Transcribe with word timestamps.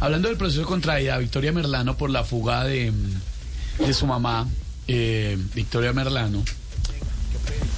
hablando 0.00 0.28
del 0.28 0.36
proceso 0.36 0.64
contra 0.64 0.98
ella, 0.98 1.16
Victoria 1.18 1.52
Merlano, 1.52 1.96
por 1.96 2.10
la 2.10 2.24
fuga 2.24 2.64
de, 2.64 2.90
mm, 2.90 3.84
de 3.86 3.94
su 3.94 4.06
mamá, 4.06 4.46
eh, 4.88 5.38
Victoria 5.54 5.92
Merlano, 5.92 6.42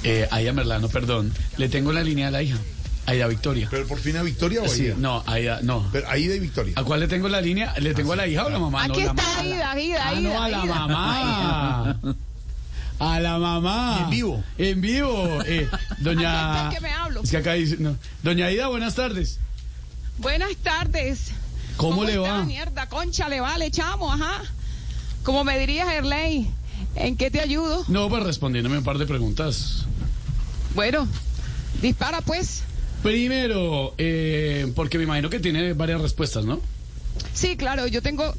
eh, 0.03 0.27
Aida 0.31 0.53
Merlano, 0.53 0.89
perdón. 0.89 1.33
Le 1.57 1.69
tengo 1.69 1.91
la 1.93 2.01
línea 2.03 2.27
a 2.29 2.31
la 2.31 2.41
hija, 2.41 2.57
Aida 3.05 3.27
Victoria. 3.27 3.67
¿Pero 3.69 3.87
por 3.87 3.99
fin 3.99 4.17
a 4.17 4.23
Victoria 4.23 4.61
o 4.61 4.65
a 4.65 4.69
Sí, 4.69 4.83
Aida? 4.83 4.95
no, 4.97 5.23
Aida, 5.27 5.59
no. 5.61 5.87
Pero 5.91 6.09
Aida 6.09 6.35
y 6.35 6.39
Victoria. 6.39 6.73
¿A 6.77 6.83
cuál 6.83 6.99
le 7.01 7.07
tengo 7.07 7.27
la 7.29 7.41
línea? 7.41 7.73
¿Le 7.79 7.93
tengo 7.93 8.13
a 8.13 8.15
la 8.15 8.27
hija 8.27 8.43
o 8.43 8.47
a 8.47 8.51
la 8.51 8.59
mamá? 8.59 8.83
Aquí 8.85 8.99
no, 9.01 9.05
la 9.05 9.11
está 9.11 9.23
mamá. 9.23 9.39
Aida, 9.39 9.71
Aida, 9.71 10.03
Ah, 10.03 10.09
Aida, 10.09 10.29
no, 10.29 10.43
a 10.43 10.49
la 10.49 10.61
Aida. 10.61 10.73
mamá. 10.75 11.99
A 12.99 13.19
la 13.19 13.37
mamá. 13.37 13.99
En 14.03 14.09
vivo. 14.11 14.43
En 14.57 14.81
vivo. 14.81 15.39
Eh, 15.45 15.67
doña. 15.99 16.31
Acá 16.31 16.63
está 16.69 16.75
que 16.75 16.81
me 16.81 16.93
hablo. 16.93 17.21
Es 17.23 17.31
que 17.31 17.37
acá 17.37 17.53
dice. 17.53 17.77
no. 17.79 17.97
Doña 18.21 18.45
Aida, 18.45 18.67
buenas 18.67 18.95
tardes. 18.95 19.39
Buenas 20.19 20.55
tardes. 20.57 21.31
¿Cómo, 21.77 22.03
le 22.03 22.15
está, 22.15 22.21
va? 22.21 22.43
mierda, 22.43 22.87
concha, 22.87 23.29
le 23.29 23.41
va, 23.41 23.57
le 23.57 23.67
echamos, 23.67 24.13
ajá. 24.13 24.43
Como 25.23 25.43
me 25.43 25.57
dirías, 25.57 25.87
Erley, 25.91 26.49
¿en 26.95 27.17
qué 27.17 27.31
te 27.31 27.39
ayudo? 27.39 27.83
No, 27.87 28.09
pues 28.09 28.23
respondiéndome 28.23 28.77
un 28.77 28.83
par 28.83 28.97
de 28.97 29.05
preguntas. 29.05 29.85
Bueno, 30.75 31.07
dispara 31.81 32.21
pues. 32.21 32.63
Primero, 33.01 33.93
eh, 33.97 34.71
porque 34.75 34.97
me 34.97 35.03
imagino 35.03 35.29
que 35.29 35.39
tiene 35.39 35.73
varias 35.73 36.01
respuestas, 36.01 36.45
¿no? 36.45 36.61
Sí, 37.33 37.57
claro, 37.57 37.87
yo 37.87 38.01
tengo 38.01 38.33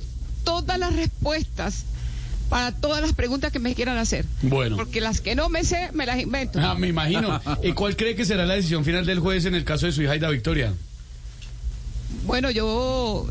todas 0.44 0.78
las 0.78 0.94
respuestas 0.94 1.84
para 2.48 2.72
todas 2.72 3.00
las 3.02 3.12
preguntas 3.12 3.52
que 3.52 3.58
me 3.58 3.74
quieran 3.74 3.98
hacer. 3.98 4.26
Bueno. 4.42 4.76
Porque 4.76 5.00
las 5.00 5.20
que 5.20 5.34
no 5.34 5.48
me 5.48 5.64
sé, 5.64 5.90
me 5.92 6.06
las 6.06 6.20
invento. 6.20 6.60
Ah, 6.62 6.74
me 6.74 6.88
imagino. 6.88 7.40
¿Y 7.62 7.72
cuál 7.72 7.96
cree 7.96 8.14
que 8.14 8.24
será 8.24 8.46
la 8.46 8.54
decisión 8.54 8.84
final 8.84 9.06
del 9.06 9.20
juez 9.20 9.44
en 9.46 9.54
el 9.54 9.64
caso 9.64 9.86
de 9.86 9.92
su 9.92 10.02
hija 10.02 10.12
Aida 10.12 10.28
Victoria? 10.30 10.72
Bueno, 12.24 12.50
yo 12.50 13.26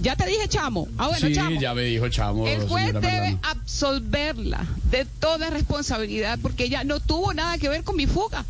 ya 0.00 0.14
te 0.16 0.26
dije, 0.26 0.48
chamo. 0.48 0.86
Ah, 0.96 1.08
bueno, 1.08 1.26
sí, 1.28 1.34
chamo. 1.34 1.60
ya 1.60 1.74
me 1.74 1.82
dijo 1.82 2.08
Chamo. 2.08 2.46
El 2.46 2.66
juez 2.68 2.92
debe 2.94 3.36
absolverla 3.42 4.66
de 4.90 5.04
toda 5.04 5.50
responsabilidad 5.50 6.38
porque 6.40 6.64
ella 6.64 6.84
no 6.84 7.00
tuvo 7.00 7.34
nada 7.34 7.58
que 7.58 7.68
ver 7.68 7.84
con 7.84 7.96
mi 7.96 8.06
fuga. 8.06 8.44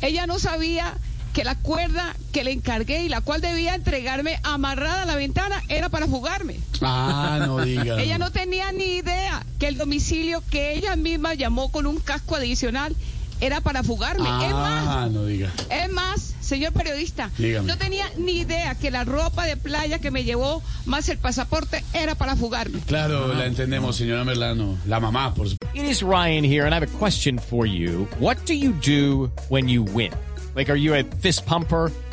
Ella 0.00 0.26
no 0.26 0.38
sabía 0.38 0.94
que 1.32 1.44
la 1.44 1.56
cuerda 1.56 2.16
que 2.32 2.42
le 2.44 2.52
encargué 2.52 3.02
y 3.04 3.08
la 3.08 3.20
cual 3.20 3.40
debía 3.40 3.74
entregarme 3.74 4.40
amarrada 4.44 5.02
a 5.02 5.06
la 5.06 5.16
ventana 5.16 5.62
era 5.68 5.88
para 5.88 6.06
fugarme. 6.06 6.58
Ah, 6.80 7.38
no 7.46 7.60
diga. 7.64 8.00
Ella 8.00 8.18
no 8.18 8.30
tenía 8.32 8.72
ni 8.72 8.96
idea 8.96 9.44
que 9.58 9.68
el 9.68 9.76
domicilio 9.76 10.42
que 10.50 10.74
ella 10.74 10.96
misma 10.96 11.34
llamó 11.34 11.70
con 11.70 11.86
un 11.86 11.98
casco 12.00 12.36
adicional 12.36 12.94
era 13.40 13.60
para 13.60 13.82
fugarme. 13.82 14.28
Es 14.46 14.52
más, 14.52 14.84
Ah, 14.88 15.08
no 15.10 15.26
diga. 15.26 15.52
es 15.70 15.90
más, 15.92 16.34
señor 16.48 16.72
periodista, 16.72 17.30
Dígame. 17.36 17.66
no 17.66 17.76
tenía 17.76 18.06
ni 18.16 18.38
idea 18.40 18.74
que 18.74 18.90
la 18.90 19.04
ropa 19.04 19.44
de 19.46 19.56
playa 19.56 19.98
que 19.98 20.10
me 20.10 20.24
llevó 20.24 20.62
más 20.86 21.08
el 21.08 21.18
pasaporte 21.18 21.84
era 21.92 22.14
para 22.14 22.34
fugarme. 22.36 22.80
Claro, 22.86 23.34
la 23.34 23.46
entendemos, 23.46 23.96
señora 23.96 24.24
Merlano. 24.24 24.78
La 24.86 24.98
mamá, 24.98 25.34
por 25.34 25.48
supuesto. 25.48 25.58
It 25.78 25.84
is 25.84 26.02
Ryan 26.02 26.44
here, 26.44 26.64
and 26.64 26.74
I 26.74 26.78
have 26.78 26.82
a 26.88 26.98
question 26.98 27.38
for 27.38 27.66
you. 27.66 28.08
What 28.18 28.38
do 28.46 28.54
you 28.54 28.72
do 28.84 29.30
when 29.50 29.68
you 29.68 29.82
win? 29.84 30.10
Like, 30.56 30.70
are 30.70 30.78
you 30.78 30.94
a 30.94 31.04
fist 31.20 31.44
pumper? 31.46 31.92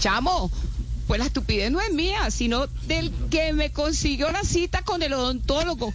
Chamo, 0.00 0.50
pues 1.06 1.18
la 1.20 1.26
estupidez 1.26 1.70
no 1.70 1.80
es 1.80 1.92
mía, 1.92 2.30
sino 2.30 2.66
del 2.86 3.12
que 3.30 3.52
me 3.52 3.70
consiguió 3.72 4.30
la 4.30 4.42
cita 4.44 4.82
con 4.82 5.02
el 5.02 5.12
odontólogo, 5.12 5.92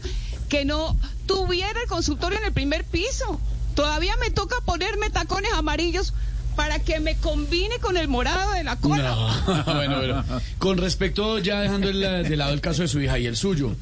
que 0.49 0.65
no 0.65 0.97
tuviera 1.25 1.79
el 1.81 1.87
consultorio 1.87 2.37
en 2.39 2.45
el 2.45 2.53
primer 2.53 2.83
piso. 2.83 3.39
Todavía 3.75 4.15
me 4.17 4.29
toca 4.29 4.57
ponerme 4.65 5.09
tacones 5.09 5.51
amarillos 5.53 6.13
para 6.55 6.77
que 6.79 6.99
me 6.99 7.15
combine 7.15 7.79
con 7.79 7.97
el 7.97 8.07
morado 8.07 8.51
de 8.51 8.63
la 8.63 8.75
cola. 8.75 9.15
No, 9.47 9.63
bueno, 9.73 9.97
bueno. 9.97 10.23
Con 10.59 10.77
respecto, 10.77 11.39
ya 11.39 11.61
dejando 11.61 11.89
el- 11.89 11.99
de 12.29 12.35
lado 12.37 12.53
el 12.53 12.61
caso 12.61 12.81
de 12.83 12.87
su 12.87 12.99
hija 13.01 13.17
y 13.17 13.25
el 13.25 13.35
suyo, 13.37 13.75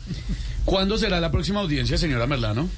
¿cuándo 0.65 0.97
será 0.97 1.19
la 1.19 1.31
próxima 1.31 1.59
audiencia, 1.61 1.97
señora 1.97 2.27
Merlano? 2.27 2.69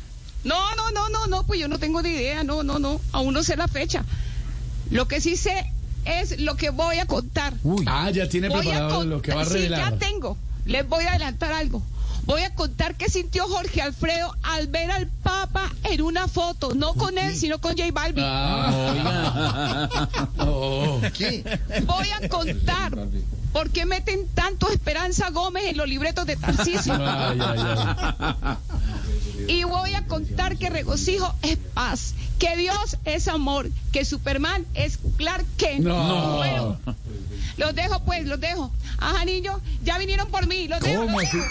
No, 0.43 0.75
no, 0.75 0.91
no, 0.91 1.09
no, 1.09 1.27
no, 1.27 1.43
pues 1.43 1.59
yo 1.59 1.67
no 1.67 1.77
tengo 1.77 2.01
ni 2.01 2.09
idea, 2.09 2.43
no, 2.43 2.63
no, 2.63 2.79
no, 2.79 2.99
aún 3.11 3.33
no 3.33 3.43
sé 3.43 3.55
la 3.55 3.67
fecha. 3.67 4.03
Lo 4.89 5.07
que 5.07 5.21
sí 5.21 5.37
sé 5.37 5.71
es 6.05 6.39
lo 6.39 6.55
que 6.55 6.69
voy 6.69 6.99
a 6.99 7.05
contar. 7.05 7.53
Ah, 7.85 8.09
ya 8.11 8.27
tiene 8.27 8.49
Voy 8.49 8.61
preparado 8.61 9.05
lo 9.05 9.21
que 9.21 9.33
va 9.33 9.41
a 9.41 9.45
revelar. 9.45 9.85
Sí, 9.85 9.91
ya 9.91 9.97
tengo. 10.07 10.37
Les 10.65 10.87
voy 10.87 11.05
a 11.05 11.11
adelantar 11.11 11.53
algo. 11.53 11.81
Voy 12.25 12.41
a 12.41 12.55
contar 12.55 12.95
qué 12.95 13.09
sintió 13.09 13.47
Jorge 13.47 13.81
Alfredo 13.81 14.33
al 14.43 14.67
ver 14.67 14.91
al 14.91 15.07
Papa 15.07 15.69
en 15.83 16.01
una 16.01 16.29
foto, 16.29 16.73
no 16.73 16.93
con 16.93 17.17
él, 17.17 17.35
sino 17.35 17.59
con 17.59 17.77
J 17.77 17.91
Balvin. 17.91 18.23
Ah. 18.25 19.89
Voy 20.37 22.07
a 22.09 22.29
contar 22.29 22.97
por 23.51 23.69
qué 23.71 23.85
meten 23.85 24.27
tanto 24.33 24.69
Esperanza 24.69 25.29
Gómez 25.31 25.65
en 25.65 25.77
los 25.77 25.87
libretos 25.87 26.25
de 26.25 26.37
Tarcisio. 26.37 26.93
Y 29.47 29.63
voy 29.65 29.93
a 29.93 30.05
contar 30.05 30.57
que 30.57 30.69
regocijo 30.69 31.33
es 31.41 31.57
paz, 31.73 32.13
que 32.39 32.55
Dios 32.55 32.97
es 33.03 33.27
amor, 33.27 33.69
que 33.91 34.05
Superman 34.05 34.65
es 34.73 34.99
Clark 35.17 35.45
Kent. 35.57 35.85
No. 35.85 36.37
Bueno, 36.37 36.62
los 37.57 37.75
dejo 37.75 37.99
pues, 38.03 38.25
los 38.25 38.39
dejo. 38.39 38.71
Ajá, 38.99 39.25
niño, 39.25 39.59
ya 39.83 39.97
vinieron 39.97 40.29
por 40.29 40.47
mí, 40.47 40.67
los 40.67 40.79
dejo. 40.79 41.01
¿Cómo 41.01 41.19
los 41.19 41.29
así? 41.29 41.37
dejo. 41.37 41.49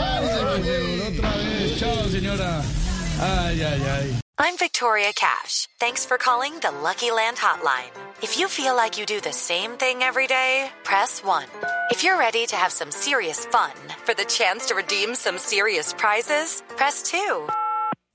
Ay, 0.00 0.26
se 0.26 1.02
otra 1.02 1.36
vez. 1.36 1.78
Chao, 1.78 2.08
señora. 2.08 2.62
Ay, 3.20 3.62
ay, 3.62 3.82
ay. 3.82 4.20
I'm 4.40 4.56
Victoria 4.56 5.12
Cash. 5.16 5.66
Thanks 5.80 6.06
for 6.06 6.16
calling 6.16 6.60
the 6.60 6.70
Lucky 6.70 7.10
Land 7.10 7.38
Hotline. 7.38 7.90
If 8.22 8.38
you 8.38 8.46
feel 8.46 8.76
like 8.76 8.96
you 8.96 9.04
do 9.04 9.20
the 9.20 9.32
same 9.32 9.72
thing 9.72 10.04
every 10.04 10.28
day, 10.28 10.70
press 10.84 11.24
1. 11.24 11.44
If 11.90 12.04
you're 12.04 12.18
ready 12.18 12.46
to 12.46 12.54
have 12.54 12.70
some 12.70 12.92
serious 12.92 13.46
fun 13.46 13.72
for 14.04 14.14
the 14.14 14.24
chance 14.26 14.66
to 14.66 14.76
redeem 14.76 15.16
some 15.16 15.38
serious 15.38 15.92
prizes, 15.92 16.62
press 16.76 17.02
2. 17.10 17.48